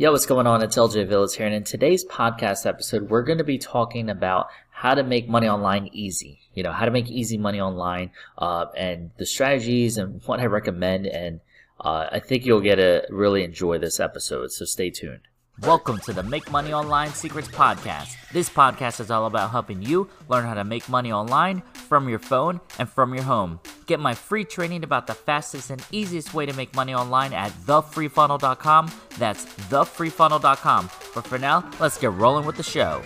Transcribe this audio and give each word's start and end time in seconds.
Yo, 0.00 0.10
what's 0.12 0.24
going 0.24 0.46
on? 0.46 0.62
It's 0.62 0.78
LJ 0.78 1.06
Aviles 1.06 1.36
here, 1.36 1.44
and 1.44 1.54
in 1.54 1.62
today's 1.62 2.06
podcast 2.06 2.64
episode, 2.64 3.10
we're 3.10 3.22
going 3.22 3.36
to 3.36 3.44
be 3.44 3.58
talking 3.58 4.08
about 4.08 4.46
how 4.70 4.94
to 4.94 5.02
make 5.02 5.28
money 5.28 5.46
online 5.46 5.90
easy. 5.92 6.40
You 6.54 6.62
know, 6.62 6.72
how 6.72 6.86
to 6.86 6.90
make 6.90 7.10
easy 7.10 7.36
money 7.36 7.60
online, 7.60 8.10
uh, 8.38 8.64
and 8.74 9.10
the 9.18 9.26
strategies 9.26 9.98
and 9.98 10.22
what 10.24 10.40
I 10.40 10.46
recommend. 10.46 11.04
And 11.06 11.40
uh, 11.78 12.08
I 12.12 12.18
think 12.18 12.46
you'll 12.46 12.62
get 12.62 12.76
to 12.76 13.04
really 13.10 13.44
enjoy 13.44 13.76
this 13.76 14.00
episode. 14.00 14.52
So 14.52 14.64
stay 14.64 14.88
tuned. 14.88 15.28
Welcome 15.62 15.98
to 16.00 16.14
the 16.14 16.22
Make 16.22 16.50
Money 16.50 16.72
Online 16.72 17.10
Secrets 17.10 17.48
Podcast. 17.48 18.16
This 18.32 18.48
podcast 18.48 18.98
is 18.98 19.10
all 19.10 19.26
about 19.26 19.50
helping 19.50 19.82
you 19.82 20.08
learn 20.28 20.46
how 20.46 20.54
to 20.54 20.64
make 20.64 20.88
money 20.88 21.12
online 21.12 21.60
from 21.74 22.08
your 22.08 22.18
phone 22.18 22.60
and 22.78 22.88
from 22.88 23.12
your 23.12 23.24
home. 23.24 23.60
Get 23.84 24.00
my 24.00 24.14
free 24.14 24.44
training 24.44 24.84
about 24.84 25.06
the 25.06 25.12
fastest 25.12 25.68
and 25.68 25.84
easiest 25.92 26.32
way 26.32 26.46
to 26.46 26.54
make 26.54 26.74
money 26.74 26.94
online 26.94 27.34
at 27.34 27.52
thefreefunnel.com. 27.66 28.90
That's 29.18 29.44
thefreefunnel.com. 29.44 30.90
But 31.14 31.26
for 31.26 31.38
now, 31.38 31.70
let's 31.78 31.98
get 31.98 32.12
rolling 32.12 32.46
with 32.46 32.56
the 32.56 32.62
show. 32.62 33.02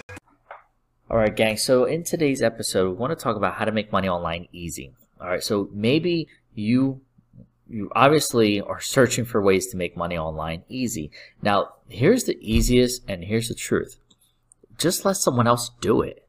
All 1.10 1.16
right, 1.16 1.34
gang. 1.34 1.56
So 1.56 1.86
in 1.86 2.04
today's 2.04 2.40
episode, 2.40 2.90
we 2.90 2.94
want 2.94 3.18
to 3.18 3.20
talk 3.20 3.36
about 3.36 3.54
how 3.54 3.64
to 3.64 3.72
make 3.72 3.90
money 3.90 4.08
online 4.08 4.46
easy. 4.52 4.92
All 5.20 5.28
right, 5.28 5.42
so 5.42 5.68
maybe 5.72 6.28
you 6.54 7.00
you 7.74 7.90
obviously 7.94 8.60
are 8.60 8.80
searching 8.80 9.24
for 9.24 9.42
ways 9.42 9.66
to 9.66 9.76
make 9.76 9.96
money 9.96 10.16
online 10.16 10.62
easy. 10.68 11.10
Now, 11.42 11.74
here's 11.88 12.24
the 12.24 12.38
easiest 12.40 13.02
and 13.08 13.24
here's 13.24 13.48
the 13.48 13.54
truth. 13.54 13.98
Just 14.78 15.04
let 15.04 15.16
someone 15.16 15.48
else 15.48 15.70
do 15.80 16.00
it. 16.00 16.26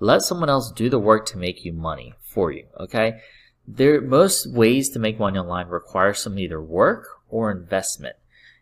Let 0.00 0.22
someone 0.22 0.50
else 0.50 0.72
do 0.72 0.90
the 0.90 0.98
work 0.98 1.24
to 1.26 1.38
make 1.38 1.64
you 1.64 1.72
money 1.72 2.14
for 2.22 2.50
you, 2.50 2.66
okay? 2.78 3.20
There 3.66 4.00
most 4.00 4.52
ways 4.52 4.88
to 4.90 4.98
make 4.98 5.18
money 5.18 5.38
online 5.38 5.68
require 5.68 6.14
some 6.14 6.38
either 6.38 6.60
work 6.60 7.08
or 7.28 7.50
investment. 7.50 8.16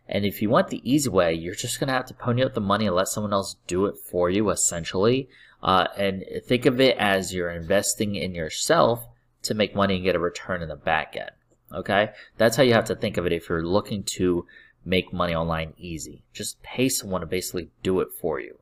And 0.09 0.25
if 0.25 0.43
you 0.43 0.51
want 0.51 0.69
the 0.69 0.89
easy 0.89 1.09
way, 1.09 1.33
you're 1.35 1.55
just 1.55 1.81
going 1.81 1.89
to 1.89 1.95
have 1.95 2.07
to 2.07 2.15
pony 2.15 2.45
up 2.45 2.55
the 2.55 2.61
money 2.61 2.87
and 2.87 2.95
let 2.95 3.09
someone 3.09 3.33
else 3.33 3.57
do 3.67 3.87
it 3.87 3.97
for 3.97 4.31
you, 4.31 4.51
essentially. 4.51 5.29
Uh, 5.63 5.89
and 5.97 6.25
think 6.47 6.67
of 6.67 6.81
it 6.81 6.97
as 6.99 7.35
you're 7.35 7.51
investing 7.51 8.15
in 8.15 8.35
yourself 8.35 9.07
to 9.43 9.55
make 9.55 9.75
money 9.75 9.97
and 9.97 10.05
get 10.05 10.15
a 10.15 10.21
return 10.21 10.63
in 10.63 10.69
the 10.69 10.77
back 10.77 11.17
end. 11.17 11.31
Okay, 11.73 12.11
that's 12.37 12.57
how 12.57 12.63
you 12.63 12.75
have 12.75 12.85
to 12.87 12.95
think 12.95 13.17
of 13.17 13.27
it 13.27 13.33
if 13.33 13.49
you're 13.49 13.67
looking 13.67 14.05
to 14.17 14.47
make 14.85 15.13
money 15.13 15.35
online 15.35 15.75
easy. 15.77 16.23
Just 16.33 16.63
pay 16.63 16.89
someone 16.89 17.21
to 17.21 17.27
basically 17.27 17.71
do 17.83 18.01
it 18.01 18.09
for 18.21 18.41
you. 18.41 18.59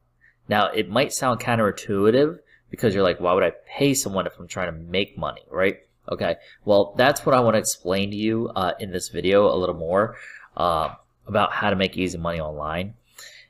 Now, 0.48 0.68
it 0.68 0.88
might 0.88 1.12
sound 1.12 1.40
counterintuitive 1.40 2.38
because 2.70 2.94
you're 2.94 3.04
like, 3.04 3.20
why 3.20 3.32
would 3.34 3.44
I 3.44 3.52
pay 3.66 3.94
someone 3.94 4.26
if 4.26 4.38
I'm 4.38 4.48
trying 4.48 4.72
to 4.72 4.78
make 4.78 5.18
money, 5.18 5.42
right? 5.50 5.78
Okay, 6.10 6.36
well, 6.64 6.94
that's 6.96 7.24
what 7.24 7.34
I 7.34 7.40
want 7.40 7.54
to 7.54 7.58
explain 7.58 8.10
to 8.10 8.16
you 8.16 8.50
uh, 8.54 8.72
in 8.78 8.90
this 8.90 9.08
video 9.08 9.46
a 9.46 9.56
little 9.56 9.74
more 9.74 10.16
uh, 10.56 10.94
about 11.26 11.52
how 11.52 11.70
to 11.70 11.76
make 11.76 11.96
easy 11.96 12.18
money 12.18 12.40
online. 12.40 12.94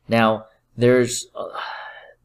Now, 0.09 0.47
there's 0.77 1.27
uh, 1.35 1.49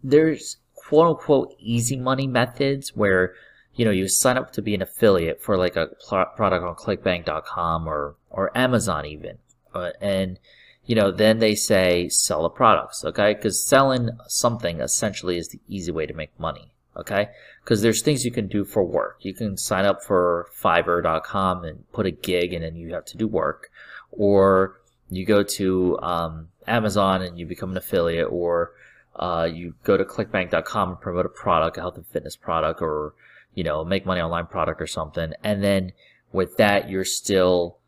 there's 0.03 0.57
quote 0.75 1.07
unquote 1.07 1.55
easy 1.59 1.95
money 1.95 2.27
methods 2.27 2.95
where 2.95 3.33
you 3.79 3.85
know, 3.85 3.91
you 3.91 4.09
sign 4.09 4.37
up 4.37 4.51
to 4.51 4.61
be 4.61 4.75
an 4.75 4.81
affiliate 4.81 5.41
for 5.41 5.55
like 5.55 5.77
a 5.77 5.87
product 6.35 6.65
on 6.65 6.75
clickbank.com 6.75 7.87
or, 7.87 8.17
or 8.29 8.51
Amazon 8.53 9.05
even. 9.05 9.37
Uh, 9.73 9.91
and, 10.01 10.37
you 10.85 10.95
know, 10.95 11.11
then 11.11 11.39
they 11.39 11.55
say 11.55 12.09
sell 12.09 12.43
the 12.43 12.49
products, 12.49 13.05
okay? 13.05 13.33
Because 13.33 13.65
selling 13.65 14.09
something 14.27 14.81
essentially 14.81 15.37
is 15.37 15.47
the 15.47 15.61
easy 15.69 15.93
way 15.93 16.05
to 16.05 16.13
make 16.13 16.37
money, 16.37 16.73
okay? 16.97 17.29
Because 17.63 17.81
there's 17.81 18.01
things 18.01 18.25
you 18.25 18.31
can 18.31 18.49
do 18.49 18.65
for 18.65 18.83
work. 18.83 19.19
You 19.21 19.33
can 19.33 19.55
sign 19.55 19.85
up 19.85 20.03
for 20.03 20.49
Fiverr.com 20.61 21.63
and 21.63 21.89
put 21.93 22.05
a 22.05 22.11
gig 22.11 22.51
and 22.51 22.65
then 22.65 22.75
you 22.75 22.93
have 22.93 23.05
to 23.05 23.17
do 23.17 23.29
work. 23.29 23.71
Or 24.11 24.81
you 25.09 25.25
go 25.25 25.41
to 25.41 25.97
um, 26.01 26.49
Amazon 26.67 27.21
and 27.21 27.39
you 27.39 27.45
become 27.45 27.71
an 27.71 27.77
affiliate 27.77 28.27
or 28.29 28.73
uh, 29.15 29.47
you 29.49 29.75
go 29.85 29.95
to 29.95 30.03
clickbank.com 30.03 30.89
and 30.89 30.99
promote 30.99 31.25
a 31.25 31.29
product, 31.29 31.77
a 31.77 31.79
health 31.79 31.95
and 31.95 32.07
fitness 32.07 32.35
product 32.35 32.81
or 32.81 33.13
you 33.59 33.65
know, 33.65 33.83
make 33.83 34.05
money 34.05 34.21
online 34.21 34.45
product 34.45 34.81
or 34.81 34.87
something. 34.87 35.33
And 35.43 35.61
then 35.61 35.91
with 36.31 36.55
that, 36.55 36.89
you're 36.89 37.03
still 37.03 37.79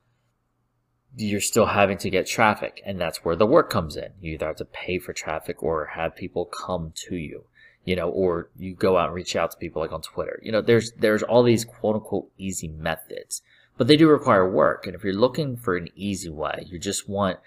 you're 1.16 1.40
still 1.40 1.68
having 1.68 1.97
to 2.00 2.09
get 2.09 2.28
traffic. 2.28 2.81
And 2.85 3.00
that's 3.00 3.23
where 3.23 3.38
the 3.38 3.45
work 3.45 3.69
comes 3.69 3.95
in. 3.95 4.09
You 4.19 4.34
either 4.34 4.47
have 4.47 4.57
to 4.57 4.66
pay 4.66 5.00
for 5.00 5.13
traffic 5.13 5.63
or 5.63 5.91
have 5.95 6.13
people 6.13 6.44
come 6.44 6.91
to 7.07 7.16
you 7.16 7.45
you 7.85 7.95
know 7.95 8.09
or 8.09 8.50
you 8.57 8.75
go 8.75 8.97
out 8.97 9.07
and 9.07 9.16
reach 9.16 9.35
out 9.35 9.50
to 9.51 9.57
people 9.57 9.81
like 9.81 9.94
on 9.94 10.01
twitter. 10.01 10.41
You 10.44 10.51
know 10.51 10.62
there's 10.62 10.91
there's 11.00 11.23
all 11.23 11.41
these 11.41 11.63
quote 11.63 11.95
unquote 11.95 12.29
easy 12.38 12.68
methods 12.68 13.41
but 13.78 13.88
they 13.88 13.95
do 13.95 14.09
require 14.09 14.47
work. 14.47 14.85
And 14.85 14.94
if 14.94 15.06
you're 15.06 15.13
looking 15.13 15.56
for 15.56 15.78
an 15.78 15.88
easy 15.95 16.29
way 16.29 16.66
you 16.68 16.78
just 16.79 17.07
want 17.07 17.40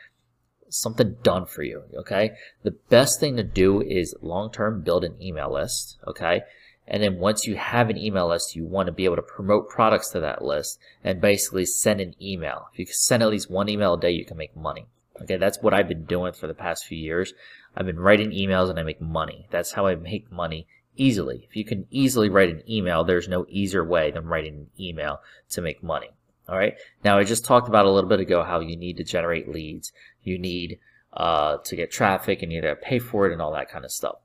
something 0.71 1.17
done 1.23 1.45
for 1.45 1.63
you 1.63 1.83
okay? 1.95 2.33
The 2.63 2.77
best 2.89 3.21
thing 3.21 3.37
to 3.37 3.45
do 3.45 3.83
is 3.83 4.17
long 4.23 4.51
term 4.51 4.81
build 4.81 5.05
an 5.05 5.21
email 5.23 5.53
list 5.53 5.99
okay 6.09 6.43
and 6.87 7.03
then 7.03 7.19
once 7.19 7.47
you 7.47 7.57
have 7.57 7.89
an 7.89 7.97
email 7.97 8.29
list, 8.29 8.55
you 8.55 8.65
want 8.65 8.87
to 8.87 8.93
be 8.93 9.05
able 9.05 9.17
to 9.17 9.23
promote 9.23 9.71
products 9.71 10.11
to 10.11 10.21
that 10.21 10.45
list 10.45 10.79
and 11.03 11.21
basically 11.21 11.65
send 11.65 12.01
an 12.01 12.15
email. 12.21 12.69
If 12.73 12.79
you 12.79 12.87
can 12.87 12.95
send 12.95 13.23
at 13.23 13.31
least 13.31 13.51
one 13.51 13.69
email 13.69 13.95
a 13.95 14.01
day, 14.01 14.11
you 14.11 14.25
can 14.25 14.37
make 14.37 14.57
money. 14.57 14.87
Okay, 15.23 15.37
that's 15.37 15.63
what 15.63 15.73
I've 15.73 15.89
been 15.89 16.05
doing 16.05 16.33
for 16.33 16.47
the 16.47 16.55
past 16.55 16.85
few 16.85 16.99
years. 16.99 17.33
I've 17.77 17.87
been 17.87 18.01
writing 18.01 18.31
emails 18.33 18.69
and 18.69 18.79
I 18.79 18.83
make 18.83 19.01
money. 19.01 19.47
That's 19.51 19.73
how 19.73 19.87
I 19.87 19.95
make 19.95 20.31
money 20.31 20.67
easily. 20.97 21.47
If 21.49 21.57
you 21.57 21.65
can 21.65 21.87
easily 21.91 22.29
write 22.29 22.51
an 22.51 22.63
email, 22.69 23.05
there's 23.05 23.29
no 23.29 23.47
easier 23.49 23.85
way 23.85 24.11
than 24.11 24.27
writing 24.27 24.55
an 24.55 24.67
email 24.79 25.21
to 25.51 25.63
make 25.63 25.83
money. 25.83 26.11
All 26.49 26.59
right. 26.59 26.75
Now, 27.03 27.19
I 27.19 27.25
just 27.25 27.45
talked 27.45 27.69
about 27.69 27.87
a 27.87 27.91
little 27.91 28.11
bit 28.11 28.21
ago 28.21 28.43
how 28.43 28.61
you 28.61 28.77
need 28.77 28.99
to 28.99 29.05
generate 29.05 29.49
leads. 29.49 29.93
You 30.23 30.39
need 30.39 30.79
uh, 31.13 31.59
to 31.65 31.77
get 31.77 31.91
traffic 31.91 32.43
and 32.43 32.53
you 32.53 32.61
need 32.61 32.69
to 32.69 32.77
pay 32.77 32.99
for 32.99 33.27
it 33.27 33.33
and 33.33 33.41
all 33.41 33.53
that 33.53 33.71
kind 33.71 33.85
of 33.85 33.93
stuff. 33.93 34.17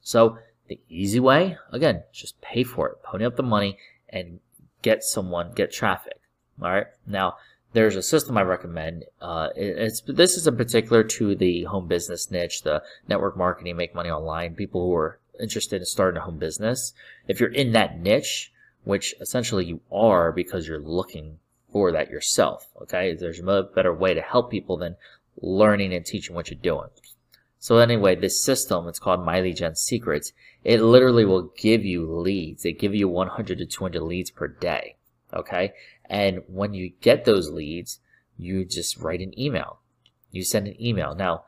So 0.00 0.38
the 0.68 0.80
easy 0.88 1.20
way, 1.20 1.58
again, 1.70 2.02
just 2.12 2.40
pay 2.40 2.62
for 2.62 2.88
it, 2.88 3.02
pony 3.02 3.24
up 3.24 3.36
the 3.36 3.42
money, 3.42 3.78
and 4.08 4.40
get 4.82 5.02
someone, 5.02 5.52
get 5.52 5.72
traffic. 5.72 6.20
All 6.60 6.70
right. 6.70 6.86
Now, 7.06 7.36
there's 7.72 7.96
a 7.96 8.02
system 8.02 8.38
I 8.38 8.42
recommend. 8.42 9.04
Uh, 9.20 9.50
it's 9.54 10.00
this 10.00 10.36
is 10.36 10.46
in 10.46 10.56
particular 10.56 11.02
to 11.04 11.34
the 11.34 11.64
home 11.64 11.88
business 11.88 12.30
niche, 12.30 12.62
the 12.62 12.82
network 13.08 13.36
marketing, 13.36 13.76
make 13.76 13.94
money 13.94 14.10
online, 14.10 14.54
people 14.54 14.86
who 14.86 14.94
are 14.94 15.18
interested 15.38 15.82
in 15.82 15.86
starting 15.86 16.18
a 16.18 16.24
home 16.24 16.38
business. 16.38 16.94
If 17.28 17.38
you're 17.38 17.52
in 17.52 17.72
that 17.72 18.00
niche, 18.00 18.52
which 18.84 19.14
essentially 19.20 19.66
you 19.66 19.80
are 19.92 20.32
because 20.32 20.66
you're 20.66 20.80
looking 20.80 21.38
for 21.70 21.92
that 21.92 22.08
yourself, 22.08 22.68
okay? 22.80 23.14
There's 23.14 23.40
a 23.40 23.68
better 23.74 23.92
way 23.92 24.14
to 24.14 24.22
help 24.22 24.50
people 24.50 24.78
than 24.78 24.96
learning 25.42 25.92
and 25.92 26.06
teaching 26.06 26.34
what 26.34 26.50
you're 26.50 26.58
doing. 26.58 26.88
So 27.66 27.78
anyway, 27.78 28.14
this 28.14 28.44
system, 28.44 28.86
it's 28.86 29.00
called 29.00 29.26
MyLeadGen 29.26 29.76
Secrets. 29.76 30.32
It 30.62 30.80
literally 30.80 31.24
will 31.24 31.50
give 31.58 31.84
you 31.84 32.08
leads. 32.08 32.62
They 32.62 32.70
give 32.70 32.94
you 32.94 33.08
100 33.08 33.58
to 33.58 33.66
200 33.66 34.02
leads 34.02 34.30
per 34.30 34.46
day. 34.46 34.98
Okay. 35.34 35.72
And 36.08 36.42
when 36.46 36.74
you 36.74 36.92
get 37.00 37.24
those 37.24 37.50
leads, 37.50 37.98
you 38.38 38.64
just 38.64 38.98
write 38.98 39.20
an 39.20 39.36
email. 39.36 39.80
You 40.30 40.44
send 40.44 40.68
an 40.68 40.80
email. 40.80 41.16
Now, 41.16 41.42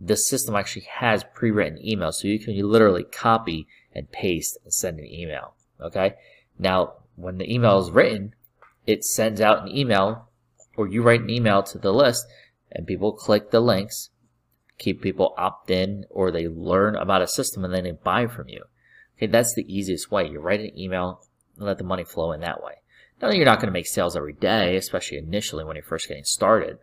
the 0.00 0.16
system 0.16 0.54
actually 0.54 0.86
has 0.92 1.24
pre-written 1.34 1.80
emails, 1.84 2.14
so 2.14 2.28
you 2.28 2.38
can 2.38 2.56
literally 2.56 3.02
copy 3.02 3.66
and 3.92 4.08
paste 4.12 4.56
and 4.62 4.72
send 4.72 5.00
an 5.00 5.06
email. 5.06 5.54
Okay. 5.80 6.14
Now, 6.56 6.92
when 7.16 7.38
the 7.38 7.52
email 7.52 7.80
is 7.80 7.90
written, 7.90 8.36
it 8.86 9.04
sends 9.04 9.40
out 9.40 9.64
an 9.64 9.76
email 9.76 10.28
or 10.76 10.86
you 10.86 11.02
write 11.02 11.22
an 11.22 11.30
email 11.30 11.64
to 11.64 11.78
the 11.78 11.92
list 11.92 12.28
and 12.70 12.86
people 12.86 13.12
click 13.12 13.50
the 13.50 13.58
links 13.58 14.10
keep 14.78 15.02
people 15.02 15.34
opt 15.36 15.70
in 15.70 16.04
or 16.10 16.30
they 16.30 16.48
learn 16.48 16.96
about 16.96 17.22
a 17.22 17.28
system 17.28 17.64
and 17.64 17.72
then 17.72 17.84
they 17.84 17.92
buy 17.92 18.26
from 18.26 18.48
you. 18.48 18.64
Okay, 19.16 19.26
that's 19.26 19.54
the 19.54 19.72
easiest 19.72 20.10
way. 20.10 20.28
You 20.28 20.40
write 20.40 20.60
an 20.60 20.78
email 20.78 21.24
and 21.56 21.66
let 21.66 21.78
the 21.78 21.84
money 21.84 22.04
flow 22.04 22.32
in 22.32 22.40
that 22.40 22.62
way. 22.62 22.74
Now 23.22 23.30
you're 23.30 23.44
not 23.44 23.58
going 23.58 23.68
to 23.68 23.72
make 23.72 23.86
sales 23.86 24.16
every 24.16 24.32
day, 24.32 24.76
especially 24.76 25.18
initially 25.18 25.64
when 25.64 25.76
you're 25.76 25.84
first 25.84 26.08
getting 26.08 26.24
started. 26.24 26.78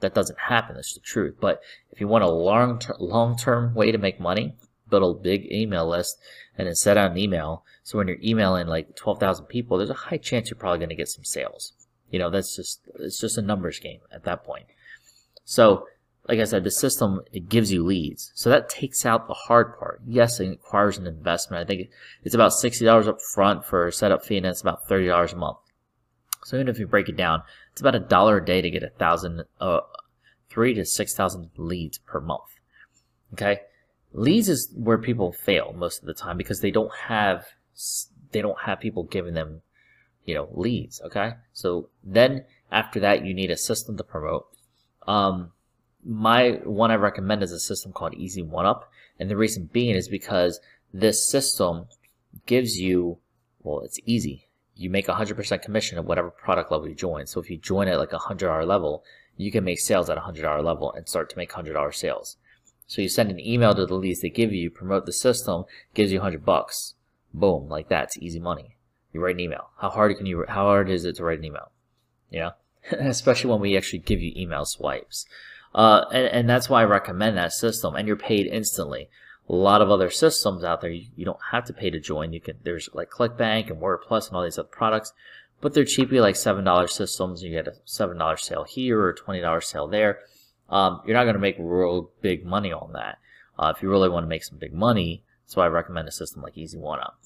That 0.00 0.14
doesn't 0.14 0.38
happen. 0.38 0.76
That's 0.76 0.94
the 0.94 1.00
truth. 1.00 1.36
But 1.40 1.60
if 1.90 2.00
you 2.00 2.08
want 2.08 2.24
a 2.24 2.30
long 2.30 2.80
long 2.98 3.36
term 3.36 3.74
way 3.74 3.92
to 3.92 3.98
make 3.98 4.18
money, 4.20 4.54
build 4.88 5.16
a 5.16 5.20
big 5.20 5.50
email 5.50 5.88
list 5.88 6.18
and 6.56 6.66
then 6.66 6.74
set 6.74 6.96
out 6.96 7.12
an 7.12 7.18
email. 7.18 7.64
So 7.82 7.98
when 7.98 8.08
you're 8.08 8.18
emailing 8.22 8.66
like 8.66 8.94
12,000 8.96 9.46
people, 9.46 9.78
there's 9.78 9.90
a 9.90 9.94
high 9.94 10.18
chance 10.18 10.50
you're 10.50 10.58
probably 10.58 10.78
going 10.78 10.90
to 10.90 10.94
get 10.94 11.08
some 11.08 11.24
sales. 11.24 11.72
You 12.10 12.18
know, 12.18 12.30
that's 12.30 12.54
just 12.54 12.80
it's 13.00 13.18
just 13.18 13.38
a 13.38 13.42
numbers 13.42 13.78
game 13.78 14.00
at 14.12 14.24
that 14.24 14.44
point. 14.44 14.66
So 15.44 15.86
like 16.28 16.38
I 16.38 16.44
said, 16.44 16.62
the 16.62 16.70
system, 16.70 17.20
it 17.32 17.48
gives 17.48 17.72
you 17.72 17.84
leads. 17.84 18.30
So 18.34 18.48
that 18.50 18.68
takes 18.68 19.04
out 19.04 19.26
the 19.26 19.34
hard 19.34 19.76
part. 19.78 20.00
Yes, 20.06 20.38
it 20.38 20.50
requires 20.50 20.98
an 20.98 21.06
investment. 21.06 21.62
I 21.62 21.66
think 21.66 21.90
it's 22.22 22.34
about 22.34 22.52
$60 22.52 23.08
up 23.08 23.20
front 23.20 23.64
for 23.64 23.88
a 23.88 23.92
setup 23.92 24.24
fee 24.24 24.36
and 24.36 24.46
it's 24.46 24.60
about 24.60 24.86
$30 24.88 25.32
a 25.32 25.36
month. 25.36 25.58
So 26.44 26.56
even 26.56 26.68
if 26.68 26.78
you 26.78 26.86
break 26.86 27.08
it 27.08 27.16
down, 27.16 27.42
it's 27.72 27.80
about 27.80 27.94
a 27.94 28.00
dollar 28.00 28.38
a 28.38 28.44
day 28.44 28.62
to 28.62 28.70
get 28.70 28.82
a 28.82 28.90
thousand, 28.90 29.44
uh, 29.60 29.80
three 30.48 30.74
to 30.74 30.84
6,000 30.84 31.50
leads 31.56 31.98
per 31.98 32.20
month. 32.20 32.60
Okay. 33.32 33.60
Leads 34.12 34.48
is 34.48 34.72
where 34.76 34.98
people 34.98 35.32
fail 35.32 35.72
most 35.76 36.00
of 36.00 36.06
the 36.06 36.14
time 36.14 36.36
because 36.36 36.60
they 36.60 36.70
don't 36.70 36.92
have, 37.06 37.46
they 38.30 38.42
don't 38.42 38.60
have 38.60 38.78
people 38.78 39.04
giving 39.04 39.34
them, 39.34 39.62
you 40.24 40.34
know, 40.34 40.48
leads. 40.52 41.00
Okay. 41.02 41.34
So 41.52 41.88
then 42.04 42.44
after 42.70 43.00
that, 43.00 43.24
you 43.24 43.34
need 43.34 43.50
a 43.50 43.56
system 43.56 43.96
to 43.96 44.04
promote. 44.04 44.46
Um, 45.06 45.52
my 46.04 46.60
one 46.64 46.90
I 46.90 46.96
recommend 46.96 47.42
is 47.42 47.52
a 47.52 47.60
system 47.60 47.92
called 47.92 48.14
Easy 48.14 48.42
One 48.42 48.66
Up, 48.66 48.90
and 49.18 49.30
the 49.30 49.36
reason 49.36 49.70
being 49.72 49.94
is 49.94 50.08
because 50.08 50.60
this 50.92 51.28
system 51.28 51.86
gives 52.46 52.78
you 52.78 53.18
well, 53.62 53.80
it's 53.80 54.00
easy. 54.04 54.48
You 54.74 54.90
make 54.90 55.06
100% 55.06 55.62
commission 55.62 55.98
at 55.98 56.04
whatever 56.04 56.30
product 56.30 56.72
level 56.72 56.88
you 56.88 56.94
join. 56.94 57.26
So 57.26 57.40
if 57.40 57.50
you 57.50 57.56
join 57.56 57.88
at 57.88 57.98
like 57.98 58.12
a 58.12 58.18
$100 58.18 58.66
level, 58.66 59.04
you 59.36 59.52
can 59.52 59.64
make 59.64 59.80
sales 59.80 60.10
at 60.10 60.18
a 60.18 60.22
$100 60.22 60.64
level 60.64 60.92
and 60.92 61.08
start 61.08 61.30
to 61.30 61.36
make 61.36 61.52
$100 61.52 61.94
sales. 61.94 62.36
So 62.86 63.00
you 63.00 63.08
send 63.08 63.30
an 63.30 63.40
email 63.40 63.74
to 63.74 63.86
the 63.86 63.94
leads 63.94 64.20
they 64.20 64.30
give 64.30 64.52
you, 64.52 64.70
promote 64.70 65.06
the 65.06 65.12
system, 65.12 65.64
gives 65.94 66.12
you 66.12 66.18
100 66.18 66.44
bucks. 66.44 66.94
Boom, 67.32 67.68
like 67.68 67.88
that. 67.88 68.04
It's 68.04 68.18
easy 68.18 68.40
money. 68.40 68.76
You 69.12 69.20
write 69.20 69.36
an 69.36 69.40
email. 69.40 69.70
How 69.78 69.90
hard 69.90 70.16
can 70.16 70.26
you? 70.26 70.44
How 70.48 70.64
hard 70.64 70.90
is 70.90 71.04
it 71.04 71.16
to 71.16 71.24
write 71.24 71.38
an 71.38 71.44
email? 71.44 71.70
Know, 72.30 72.52
especially 72.98 73.50
when 73.50 73.60
we 73.60 73.76
actually 73.76 74.00
give 74.00 74.20
you 74.20 74.32
email 74.36 74.64
swipes. 74.64 75.26
Uh, 75.74 76.04
and, 76.12 76.26
and 76.26 76.48
that's 76.48 76.68
why 76.68 76.82
I 76.82 76.84
recommend 76.84 77.36
that 77.36 77.52
system. 77.52 77.94
And 77.94 78.06
you're 78.06 78.16
paid 78.16 78.46
instantly. 78.46 79.08
A 79.48 79.54
lot 79.54 79.82
of 79.82 79.90
other 79.90 80.10
systems 80.10 80.64
out 80.64 80.80
there, 80.80 80.90
you, 80.90 81.06
you 81.16 81.24
don't 81.24 81.38
have 81.50 81.64
to 81.66 81.72
pay 81.72 81.90
to 81.90 82.00
join. 82.00 82.32
You 82.32 82.40
can 82.40 82.58
there's 82.62 82.88
like 82.92 83.10
ClickBank 83.10 83.70
and 83.70 83.80
WarriorPlus 83.80 84.28
and 84.28 84.36
all 84.36 84.44
these 84.44 84.58
other 84.58 84.68
products, 84.68 85.12
but 85.60 85.74
they're 85.74 85.84
cheaply 85.84 86.20
like 86.20 86.36
seven 86.36 86.64
dollar 86.64 86.86
systems. 86.86 87.42
You 87.42 87.50
get 87.50 87.66
a 87.66 87.74
seven 87.84 88.18
dollar 88.18 88.36
sale 88.36 88.64
here 88.64 89.00
or 89.00 89.10
a 89.10 89.16
twenty 89.16 89.40
dollar 89.40 89.60
sale 89.60 89.88
there. 89.88 90.20
Um, 90.70 91.02
you're 91.04 91.16
not 91.16 91.24
going 91.24 91.34
to 91.34 91.40
make 91.40 91.56
real 91.58 92.10
big 92.22 92.46
money 92.46 92.72
on 92.72 92.92
that. 92.92 93.18
Uh, 93.58 93.72
if 93.76 93.82
you 93.82 93.90
really 93.90 94.08
want 94.08 94.24
to 94.24 94.28
make 94.28 94.44
some 94.44 94.58
big 94.58 94.72
money, 94.72 95.22
that's 95.44 95.56
why 95.56 95.64
I 95.64 95.68
recommend 95.68 96.08
a 96.08 96.12
system 96.12 96.42
like 96.42 96.56
Easy 96.56 96.78
One 96.78 97.00
Up. 97.00 97.18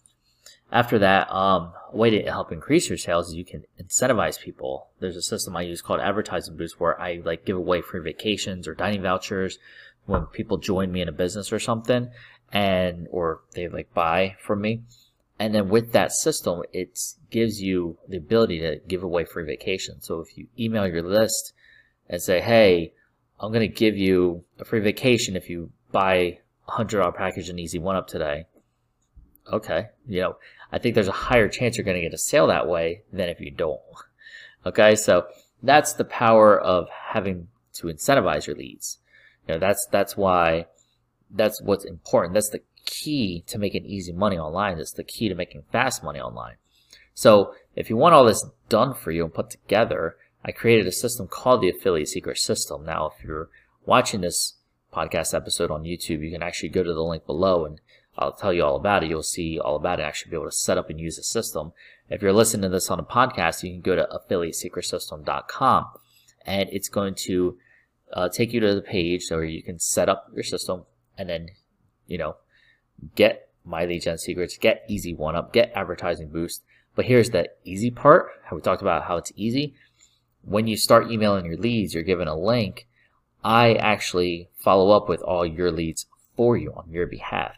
After 0.72 0.98
that, 0.98 1.32
um, 1.32 1.72
a 1.92 1.96
way 1.96 2.10
to 2.10 2.22
help 2.30 2.50
increase 2.50 2.88
your 2.88 2.98
sales 2.98 3.28
is 3.28 3.34
you 3.34 3.44
can 3.44 3.64
incentivize 3.80 4.40
people. 4.40 4.88
There's 4.98 5.16
a 5.16 5.22
system 5.22 5.56
I 5.56 5.62
use 5.62 5.80
called 5.80 6.00
Advertising 6.00 6.56
Boost 6.56 6.80
where 6.80 7.00
I 7.00 7.20
like 7.24 7.44
give 7.44 7.56
away 7.56 7.82
free 7.82 8.00
vacations 8.00 8.66
or 8.66 8.74
dining 8.74 9.02
vouchers 9.02 9.58
when 10.06 10.26
people 10.26 10.56
join 10.56 10.90
me 10.90 11.00
in 11.00 11.08
a 11.08 11.12
business 11.12 11.52
or 11.52 11.58
something 11.60 12.10
and 12.52 13.08
or 13.10 13.40
they 13.54 13.68
like 13.68 13.92
buy 13.94 14.36
from 14.40 14.60
me. 14.60 14.82
And 15.38 15.54
then 15.54 15.68
with 15.68 15.92
that 15.92 16.12
system, 16.12 16.62
it 16.72 16.98
gives 17.30 17.60
you 17.60 17.98
the 18.08 18.16
ability 18.16 18.60
to 18.60 18.80
give 18.88 19.02
away 19.02 19.24
free 19.24 19.44
vacations. 19.44 20.06
So 20.06 20.20
if 20.20 20.36
you 20.38 20.46
email 20.58 20.86
your 20.86 21.02
list 21.02 21.52
and 22.08 22.22
say, 22.22 22.40
hey, 22.40 22.94
I'm 23.38 23.52
going 23.52 23.68
to 23.68 23.74
give 23.74 23.96
you 23.96 24.44
a 24.58 24.64
free 24.64 24.80
vacation 24.80 25.36
if 25.36 25.50
you 25.50 25.70
buy 25.92 26.38
a 26.68 26.70
$100 26.70 27.14
package 27.14 27.50
in 27.50 27.58
Easy 27.58 27.78
One 27.78 27.96
Up 27.96 28.08
today. 28.08 28.46
Okay, 29.52 29.88
you 30.08 30.20
know, 30.20 30.36
I 30.72 30.78
think 30.78 30.94
there's 30.94 31.08
a 31.08 31.12
higher 31.12 31.48
chance 31.48 31.76
you're 31.76 31.84
going 31.84 31.96
to 31.96 32.02
get 32.02 32.14
a 32.14 32.18
sale 32.18 32.48
that 32.48 32.66
way 32.66 33.02
than 33.12 33.28
if 33.28 33.40
you 33.40 33.50
don't. 33.50 33.80
Okay, 34.64 34.96
so 34.96 35.26
that's 35.62 35.92
the 35.92 36.04
power 36.04 36.58
of 36.58 36.88
having 36.88 37.48
to 37.74 37.86
incentivize 37.86 38.46
your 38.46 38.56
leads. 38.56 38.98
You 39.46 39.54
know, 39.54 39.60
that's 39.60 39.86
that's 39.90 40.16
why 40.16 40.66
that's 41.30 41.62
what's 41.62 41.84
important. 41.84 42.34
That's 42.34 42.50
the 42.50 42.62
key 42.84 43.44
to 43.46 43.58
making 43.58 43.86
easy 43.86 44.12
money 44.12 44.38
online. 44.38 44.78
That's 44.78 44.92
the 44.92 45.04
key 45.04 45.28
to 45.28 45.34
making 45.34 45.64
fast 45.70 46.02
money 46.02 46.20
online. 46.20 46.56
So 47.14 47.54
if 47.74 47.88
you 47.88 47.96
want 47.96 48.14
all 48.14 48.24
this 48.24 48.46
done 48.68 48.94
for 48.94 49.10
you 49.10 49.24
and 49.24 49.32
put 49.32 49.50
together, 49.50 50.16
I 50.44 50.52
created 50.52 50.86
a 50.86 50.92
system 50.92 51.26
called 51.26 51.60
the 51.60 51.70
Affiliate 51.70 52.08
Secret 52.08 52.38
System. 52.38 52.84
Now, 52.84 53.10
if 53.16 53.24
you're 53.24 53.48
watching 53.84 54.20
this 54.20 54.54
podcast 54.92 55.34
episode 55.34 55.70
on 55.70 55.84
YouTube, 55.84 56.22
you 56.22 56.30
can 56.30 56.42
actually 56.42 56.68
go 56.68 56.82
to 56.82 56.92
the 56.92 57.02
link 57.02 57.26
below 57.26 57.64
and 57.64 57.80
I'll 58.18 58.32
tell 58.32 58.52
you 58.52 58.64
all 58.64 58.76
about 58.76 59.04
it. 59.04 59.10
You'll 59.10 59.22
see 59.22 59.58
all 59.58 59.76
about 59.76 60.00
it. 60.00 60.04
Actually, 60.04 60.30
be 60.30 60.36
able 60.36 60.46
to 60.46 60.52
set 60.52 60.78
up 60.78 60.88
and 60.88 60.98
use 60.98 61.16
the 61.16 61.22
system. 61.22 61.72
If 62.08 62.22
you're 62.22 62.32
listening 62.32 62.62
to 62.62 62.68
this 62.68 62.90
on 62.90 62.98
a 62.98 63.04
podcast, 63.04 63.62
you 63.62 63.70
can 63.70 63.80
go 63.80 63.96
to 63.96 64.08
affiliatesecretsystem.com 64.10 65.86
and 66.46 66.68
it's 66.72 66.88
going 66.88 67.14
to 67.14 67.58
uh, 68.12 68.28
take 68.28 68.52
you 68.52 68.60
to 68.60 68.74
the 68.74 68.82
page 68.82 69.26
where 69.28 69.44
you 69.44 69.62
can 69.62 69.78
set 69.78 70.08
up 70.08 70.30
your 70.34 70.44
system 70.44 70.84
and 71.18 71.28
then, 71.28 71.48
you 72.06 72.16
know, 72.16 72.36
get 73.14 73.50
my 73.64 73.84
lead 73.84 74.02
gen 74.02 74.18
secrets, 74.18 74.56
get 74.56 74.84
easy 74.88 75.12
one 75.12 75.36
up, 75.36 75.52
get 75.52 75.72
advertising 75.74 76.28
boost. 76.28 76.62
But 76.94 77.06
here's 77.06 77.30
the 77.30 77.50
easy 77.64 77.90
part. 77.90 78.28
We 78.50 78.60
talked 78.60 78.82
about 78.82 79.04
how 79.04 79.16
it's 79.16 79.32
easy. 79.36 79.74
When 80.42 80.66
you 80.66 80.76
start 80.76 81.10
emailing 81.10 81.44
your 81.44 81.56
leads, 81.56 81.92
you're 81.92 82.04
given 82.04 82.28
a 82.28 82.38
link. 82.38 82.86
I 83.44 83.74
actually 83.74 84.48
follow 84.54 84.96
up 84.96 85.08
with 85.08 85.20
all 85.20 85.44
your 85.44 85.70
leads 85.70 86.06
for 86.36 86.56
you 86.56 86.72
on 86.72 86.90
your 86.90 87.06
behalf. 87.06 87.56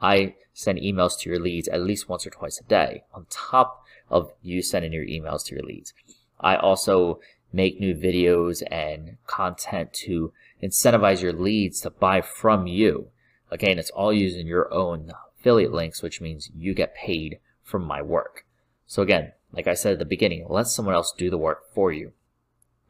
I 0.00 0.34
send 0.52 0.78
emails 0.78 1.18
to 1.20 1.30
your 1.30 1.40
leads 1.40 1.68
at 1.68 1.82
least 1.82 2.08
once 2.08 2.26
or 2.26 2.30
twice 2.30 2.60
a 2.60 2.64
day 2.64 3.04
on 3.12 3.26
top 3.30 3.84
of 4.10 4.32
you 4.42 4.62
sending 4.62 4.92
your 4.92 5.04
emails 5.04 5.44
to 5.46 5.54
your 5.54 5.64
leads. 5.64 5.92
I 6.40 6.56
also 6.56 7.20
make 7.52 7.80
new 7.80 7.94
videos 7.94 8.62
and 8.70 9.16
content 9.26 9.92
to 9.92 10.32
incentivize 10.62 11.22
your 11.22 11.32
leads 11.32 11.80
to 11.80 11.90
buy 11.90 12.20
from 12.20 12.66
you. 12.66 13.08
Again, 13.50 13.78
it's 13.78 13.90
all 13.90 14.12
using 14.12 14.46
your 14.46 14.72
own 14.72 15.12
affiliate 15.38 15.72
links, 15.72 16.02
which 16.02 16.20
means 16.20 16.50
you 16.54 16.74
get 16.74 16.94
paid 16.94 17.38
from 17.62 17.84
my 17.84 18.02
work. 18.02 18.44
So 18.86 19.02
again, 19.02 19.32
like 19.52 19.66
I 19.66 19.74
said 19.74 19.94
at 19.94 19.98
the 19.98 20.04
beginning, 20.04 20.46
let 20.48 20.66
someone 20.66 20.94
else 20.94 21.14
do 21.16 21.30
the 21.30 21.38
work 21.38 21.62
for 21.74 21.92
you. 21.92 22.12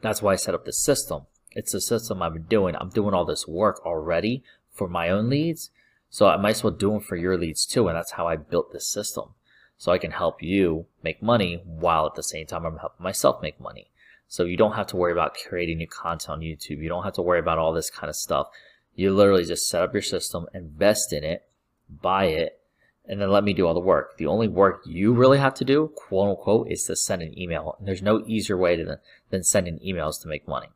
That's 0.01 0.23
why 0.23 0.33
I 0.33 0.37
set 0.37 0.55
up 0.55 0.65
this 0.65 0.83
system. 0.83 1.23
It's 1.53 1.75
a 1.75 1.81
system 1.81 2.23
I've 2.23 2.35
been 2.35 2.43
doing. 2.45 2.77
I'm 2.77 2.91
doing 2.91 3.15
all 3.15 3.25
this 3.25 3.47
work 3.47 3.85
already 3.85 4.43
for 4.73 4.89
my 4.89 5.09
own 5.09 5.29
leads. 5.29 5.71
So 6.11 6.27
I 6.27 6.37
might 6.37 6.51
as 6.51 6.65
well 6.65 6.73
do 6.73 6.91
them 6.91 7.01
for 7.01 7.17
your 7.17 7.37
leads 7.37 7.67
too. 7.67 7.89
And 7.89 7.97
that's 7.97 8.13
how 8.13 8.27
I 8.27 8.37
built 8.37 8.73
this 8.73 8.89
system. 8.89 9.35
So 9.77 9.93
I 9.93 9.99
can 9.99 10.11
help 10.11 10.43
you 10.43 10.87
make 11.03 11.23
money 11.23 11.63
while 11.65 12.07
at 12.07 12.15
the 12.15 12.23
same 12.23 12.47
time 12.47 12.65
I'm 12.65 12.79
helping 12.79 13.05
myself 13.05 13.41
make 13.43 13.61
money. 13.61 13.91
So 14.27 14.45
you 14.45 14.57
don't 14.57 14.75
have 14.75 14.89
to 14.89 14.97
worry 14.97 15.13
about 15.13 15.37
creating 15.49 15.79
new 15.79 15.87
content 15.87 16.31
on 16.31 16.41
YouTube. 16.41 16.83
You 16.83 16.89
don't 16.89 17.05
have 17.05 17.15
to 17.15 17.23
worry 17.23 17.39
about 17.39 17.59
all 17.59 17.73
this 17.73 17.91
kind 17.91 18.11
of 18.11 18.17
stuff. 18.17 18.49
You 18.95 19.15
literally 19.15 19.45
just 19.45 19.69
set 19.69 19.83
up 19.83 19.93
your 19.93 20.03
system, 20.03 20.47
invest 20.53 21.13
in 21.13 21.25
it, 21.25 21.47
buy 21.89 22.25
it, 22.27 22.61
and 23.07 23.21
then 23.21 23.31
let 23.31 23.45
me 23.45 23.55
do 23.55 23.67
all 23.67 23.73
the 23.73 23.81
work. 23.81 24.19
The 24.19 24.27
only 24.27 24.49
work 24.49 24.83
you 24.85 25.15
really 25.15 25.39
have 25.39 25.55
to 25.55 25.65
do, 25.65 25.93
quote 25.97 26.31
unquote, 26.31 26.71
is 26.71 26.85
to 26.85 26.97
send 26.97 27.23
an 27.23 27.39
email. 27.39 27.77
And 27.79 27.89
there's 27.89 28.03
no 28.03 28.23
easier 28.27 28.57
way 28.57 28.77
to, 28.77 29.01
than 29.31 29.45
sending 29.45 29.79
emails 29.79 30.21
to 30.23 30.29
make 30.29 30.47
money. 30.47 30.69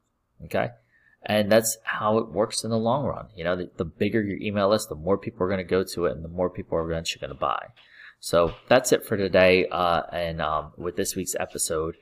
Okay? 0.44 0.70
And 1.24 1.50
that's 1.50 1.78
how 1.84 2.18
it 2.18 2.32
works 2.32 2.64
in 2.64 2.70
the 2.70 2.78
long 2.78 3.04
run. 3.04 3.28
You 3.36 3.44
know, 3.44 3.56
the, 3.56 3.70
the 3.76 3.84
bigger 3.84 4.22
your 4.22 4.38
email 4.38 4.68
list, 4.68 4.88
the 4.88 4.96
more 4.96 5.16
people 5.16 5.44
are 5.44 5.48
going 5.48 5.58
to 5.58 5.64
go 5.64 5.84
to 5.84 6.06
it 6.06 6.12
and 6.16 6.24
the 6.24 6.28
more 6.28 6.50
people 6.50 6.76
are 6.78 6.90
eventually 6.90 7.20
going 7.20 7.36
to 7.36 7.38
buy. 7.38 7.68
So 8.18 8.54
that's 8.68 8.92
it 8.92 9.04
for 9.04 9.16
today. 9.16 9.66
Uh, 9.66 10.02
and 10.12 10.40
um, 10.40 10.72
with 10.76 10.96
this 10.96 11.14
week's 11.16 11.36
episode, 11.38 11.96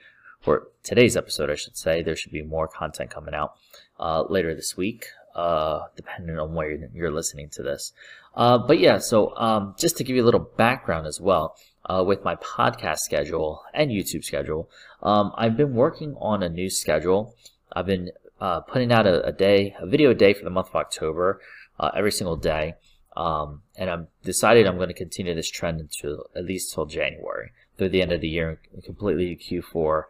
or 0.47 0.69
today's 0.83 1.17
episode, 1.17 1.51
I 1.51 1.55
should 1.55 1.77
say, 1.77 2.03
there 2.03 2.17
should 2.17 2.33
be 2.33 2.43
more 2.43 2.67
content 2.67 3.11
coming 3.11 3.35
out 3.35 3.55
uh, 3.99 4.25
later 4.29 4.55
this 4.55 4.77
week, 4.77 5.07
uh, 5.35 5.83
depending 5.97 6.39
on 6.39 6.55
where 6.55 6.71
you're 6.95 7.11
listening 7.11 7.49
to 7.51 7.63
this. 7.63 7.93
Uh, 8.35 8.59
but 8.59 8.79
yeah, 8.79 8.99
so 8.99 9.37
um, 9.37 9.75
just 9.79 9.97
to 9.99 10.05
give 10.05 10.17
you 10.17 10.23
a 10.23 10.25
little 10.25 10.51
background 10.57 11.07
as 11.07 11.21
well, 11.21 11.57
uh, 11.87 12.05
with 12.07 12.25
my 12.25 12.37
podcast 12.37 12.99
schedule 12.99 13.63
and 13.75 13.91
YouTube 13.91 14.25
schedule, 14.25 14.71
um, 15.03 15.33
I've 15.37 15.57
been 15.57 15.75
working 15.75 16.15
on 16.21 16.43
a 16.43 16.49
new 16.49 16.71
schedule. 16.71 17.35
I've 17.73 17.87
been 17.87 18.11
uh, 18.41 18.61
putting 18.61 18.93
out 18.93 19.07
a, 19.07 19.25
a, 19.25 19.33
day, 19.33 19.75
a 19.79 19.87
video 19.87 20.11
a 20.11 20.15
day 20.15 20.33
for 20.33 20.45
the 20.45 20.51
month 20.51 20.69
of 20.69 20.77
October, 20.77 21.41
uh, 21.79 21.91
every 21.95 22.13
single 22.13 22.37
day. 22.37 22.75
Um, 23.17 23.63
and 23.77 23.91
I'm 23.91 24.09
decided 24.23 24.67
I'm 24.67 24.77
going 24.77 24.89
to 24.89 24.95
continue 24.95 25.35
this 25.35 25.51
trend 25.51 25.81
until 25.81 26.27
at 26.37 26.45
least 26.45 26.73
till 26.73 26.87
January 26.87 27.51
through 27.77 27.89
the 27.91 28.03
end 28.03 28.13
of 28.13 28.21
the 28.21 28.29
year, 28.29 28.61
completely 28.85 29.37
Q4, 29.37 30.05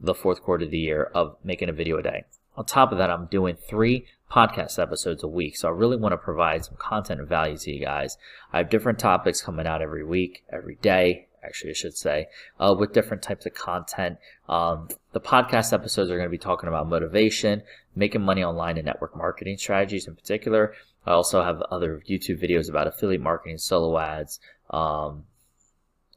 the 0.00 0.14
fourth 0.14 0.42
quarter 0.42 0.64
of 0.64 0.70
the 0.70 0.78
year 0.78 1.04
of 1.14 1.36
making 1.44 1.68
a 1.68 1.72
video 1.72 1.98
a 1.98 2.02
day. 2.02 2.24
On 2.56 2.64
top 2.64 2.92
of 2.92 2.98
that, 2.98 3.10
I'm 3.10 3.26
doing 3.26 3.56
three 3.56 4.06
podcast 4.30 4.78
episodes 4.78 5.22
a 5.22 5.28
week. 5.28 5.56
So 5.56 5.68
I 5.68 5.70
really 5.70 5.96
want 5.96 6.12
to 6.12 6.18
provide 6.18 6.64
some 6.64 6.76
content 6.76 7.20
and 7.20 7.28
value 7.28 7.56
to 7.56 7.70
you 7.70 7.80
guys. 7.80 8.18
I 8.52 8.58
have 8.58 8.70
different 8.70 8.98
topics 8.98 9.40
coming 9.40 9.66
out 9.66 9.82
every 9.82 10.04
week, 10.04 10.44
every 10.50 10.76
day, 10.76 11.28
actually, 11.44 11.70
I 11.70 11.74
should 11.74 11.96
say, 11.96 12.28
uh, 12.60 12.74
with 12.78 12.92
different 12.92 13.22
types 13.22 13.46
of 13.46 13.54
content. 13.54 14.18
Um, 14.48 14.88
the 15.12 15.20
podcast 15.20 15.72
episodes 15.72 16.10
are 16.10 16.16
going 16.16 16.28
to 16.28 16.30
be 16.30 16.38
talking 16.38 16.68
about 16.68 16.88
motivation, 16.88 17.62
making 17.94 18.22
money 18.22 18.44
online, 18.44 18.76
and 18.76 18.86
network 18.86 19.16
marketing 19.16 19.58
strategies 19.58 20.06
in 20.06 20.14
particular. 20.14 20.74
I 21.06 21.12
also 21.12 21.42
have 21.42 21.60
other 21.62 22.02
YouTube 22.08 22.40
videos 22.40 22.68
about 22.68 22.86
affiliate 22.86 23.20
marketing, 23.20 23.58
solo 23.58 23.98
ads, 23.98 24.38
um, 24.70 25.24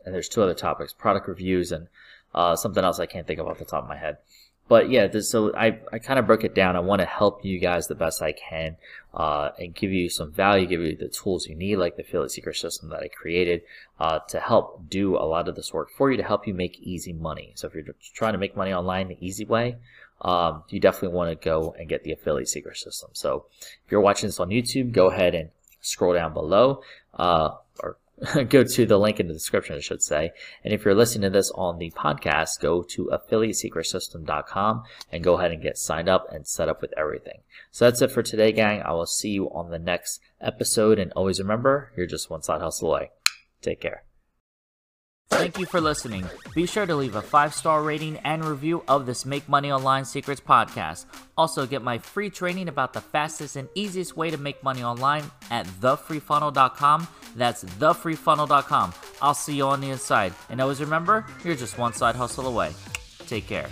and 0.05 0.13
there's 0.13 0.29
two 0.29 0.43
other 0.43 0.53
topics: 0.53 0.93
product 0.93 1.27
reviews 1.27 1.71
and 1.71 1.87
uh, 2.33 2.55
something 2.55 2.83
else 2.83 2.99
I 2.99 3.05
can't 3.05 3.25
think 3.25 3.39
of 3.39 3.47
off 3.47 3.59
the 3.59 3.65
top 3.65 3.83
of 3.83 3.89
my 3.89 3.97
head 3.97 4.17
but 4.67 4.89
yeah, 4.89 5.07
this, 5.07 5.29
so 5.29 5.55
I, 5.55 5.79
I 5.91 5.99
kind 5.99 6.17
of 6.17 6.25
broke 6.25 6.43
it 6.43 6.55
down. 6.55 6.75
I 6.75 6.79
want 6.79 7.01
to 7.01 7.05
help 7.05 7.45
you 7.45 7.59
guys 7.59 7.87
the 7.87 7.95
best 7.95 8.21
I 8.21 8.31
can 8.31 8.77
uh, 9.13 9.51
and 9.59 9.75
give 9.75 9.91
you 9.91 10.09
some 10.09 10.31
value, 10.31 10.65
give 10.65 10.81
you 10.81 10.95
the 10.95 11.07
tools 11.07 11.47
you 11.47 11.55
need, 11.55 11.75
like 11.75 11.97
the 11.97 12.01
affiliate 12.01 12.31
secret 12.31 12.55
system 12.55 12.89
that 12.89 13.01
I 13.01 13.07
created 13.07 13.61
uh, 13.99 14.19
to 14.29 14.39
help 14.39 14.89
do 14.89 15.17
a 15.17 15.25
lot 15.25 15.47
of 15.47 15.55
this 15.55 15.71
work 15.71 15.89
for 15.95 16.09
you 16.09 16.17
to 16.17 16.23
help 16.23 16.47
you 16.47 16.53
make 16.53 16.79
easy 16.79 17.13
money. 17.13 17.51
So 17.55 17.67
if 17.67 17.75
you're 17.75 17.85
trying 18.13 18.33
to 18.33 18.39
make 18.39 18.57
money 18.57 18.73
online 18.73 19.09
the 19.09 19.17
easy 19.19 19.45
way, 19.45 19.77
um, 20.21 20.63
you 20.69 20.79
definitely 20.79 21.15
want 21.15 21.29
to 21.29 21.45
go 21.45 21.75
and 21.77 21.87
get 21.87 22.03
the 22.03 22.11
affiliate 22.11 22.49
secret 22.49 22.77
system. 22.77 23.11
So 23.13 23.45
if 23.61 23.91
you're 23.91 24.01
watching 24.01 24.29
this 24.29 24.39
on 24.39 24.49
YouTube, 24.49 24.91
go 24.91 25.11
ahead 25.11 25.35
and 25.35 25.49
scroll 25.81 26.13
down 26.13 26.33
below 26.33 26.81
uh, 27.13 27.51
or 27.79 27.97
go 28.49 28.63
to 28.63 28.85
the 28.85 28.97
link 28.97 29.19
in 29.19 29.27
the 29.27 29.33
description, 29.33 29.75
I 29.75 29.79
should 29.79 30.01
say. 30.01 30.31
And 30.63 30.73
if 30.73 30.85
you're 30.85 30.95
listening 30.95 31.23
to 31.23 31.37
this 31.37 31.51
on 31.51 31.77
the 31.77 31.91
podcast, 31.91 32.61
go 32.61 32.81
to 32.83 33.11
affiliatesecretsystem.com 33.11 34.83
and 35.11 35.23
go 35.23 35.37
ahead 35.37 35.51
and 35.51 35.61
get 35.61 35.77
signed 35.77 36.09
up 36.09 36.27
and 36.31 36.47
set 36.47 36.69
up 36.69 36.81
with 36.81 36.93
everything. 36.97 37.41
So 37.71 37.85
that's 37.85 38.01
it 38.01 38.11
for 38.11 38.23
today, 38.23 38.51
gang. 38.51 38.81
I 38.81 38.93
will 38.93 39.05
see 39.05 39.31
you 39.31 39.47
on 39.51 39.69
the 39.69 39.79
next 39.79 40.21
episode. 40.39 40.99
And 40.99 41.11
always 41.13 41.39
remember, 41.39 41.91
you're 41.97 42.07
just 42.07 42.29
one 42.29 42.41
side 42.41 42.61
hustle 42.61 42.89
away. 42.89 43.11
Take 43.61 43.81
care. 43.81 44.03
Thank 45.29 45.59
you 45.59 45.65
for 45.65 45.81
listening. 45.81 46.25
Be 46.53 46.65
sure 46.65 46.85
to 46.85 46.95
leave 46.95 47.15
a 47.15 47.21
five 47.21 47.53
star 47.53 47.83
rating 47.83 48.17
and 48.19 48.45
review 48.45 48.83
of 48.87 49.05
this 49.05 49.25
Make 49.25 49.49
Money 49.49 49.71
Online 49.71 50.05
Secrets 50.05 50.39
podcast. 50.39 51.05
Also, 51.37 51.65
get 51.65 51.81
my 51.81 51.97
free 51.97 52.29
training 52.29 52.69
about 52.69 52.93
the 52.93 53.01
fastest 53.01 53.55
and 53.55 53.67
easiest 53.75 54.15
way 54.15 54.29
to 54.29 54.37
make 54.37 54.63
money 54.63 54.83
online 54.83 55.23
at 55.51 55.65
thefreefunnel.com. 55.65 57.07
That's 57.35 57.63
thefreefunnel.com. 57.63 58.93
I'll 59.21 59.33
see 59.33 59.55
you 59.55 59.65
on 59.65 59.81
the 59.81 59.89
inside. 59.89 60.33
And 60.49 60.61
always 60.61 60.79
remember, 60.79 61.25
you're 61.43 61.55
just 61.55 61.77
one 61.77 61.93
side 61.93 62.15
hustle 62.15 62.47
away. 62.47 62.71
Take 63.27 63.47
care. 63.47 63.69